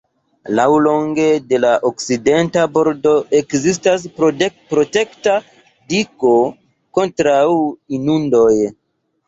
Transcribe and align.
Laŭlonge 0.59 1.25
de 1.51 1.59
la 1.65 1.73
okcidenta 1.89 2.63
bordo 2.77 3.11
ekzistas 3.41 4.07
protekta 4.17 5.37
digo 5.95 6.35
kontraŭ 7.01 7.41
inundoj. 8.01 8.51